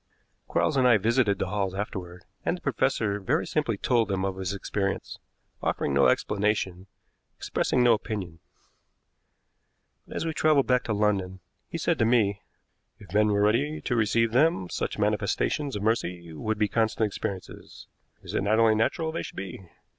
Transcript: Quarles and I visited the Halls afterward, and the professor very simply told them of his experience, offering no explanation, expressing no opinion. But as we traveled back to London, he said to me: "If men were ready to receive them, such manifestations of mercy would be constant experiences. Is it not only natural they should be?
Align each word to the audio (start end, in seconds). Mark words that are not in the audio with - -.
Quarles 0.47 0.77
and 0.77 0.87
I 0.87 0.97
visited 0.97 1.37
the 1.37 1.49
Halls 1.49 1.75
afterward, 1.75 2.25
and 2.43 2.57
the 2.57 2.61
professor 2.61 3.19
very 3.19 3.45
simply 3.45 3.77
told 3.77 4.07
them 4.07 4.25
of 4.25 4.35
his 4.37 4.51
experience, 4.51 5.19
offering 5.61 5.93
no 5.93 6.07
explanation, 6.07 6.87
expressing 7.37 7.83
no 7.83 7.93
opinion. 7.93 8.39
But 10.07 10.15
as 10.15 10.25
we 10.25 10.33
traveled 10.33 10.65
back 10.65 10.85
to 10.85 10.93
London, 10.93 11.39
he 11.69 11.77
said 11.77 11.99
to 11.99 12.05
me: 12.05 12.41
"If 12.97 13.13
men 13.13 13.27
were 13.27 13.41
ready 13.43 13.79
to 13.81 13.95
receive 13.95 14.31
them, 14.31 14.69
such 14.71 14.97
manifestations 14.97 15.75
of 15.75 15.83
mercy 15.83 16.33
would 16.33 16.57
be 16.57 16.67
constant 16.67 17.05
experiences. 17.05 17.85
Is 18.23 18.33
it 18.33 18.41
not 18.41 18.57
only 18.57 18.73
natural 18.73 19.11
they 19.11 19.21
should 19.21 19.37
be? 19.37 19.69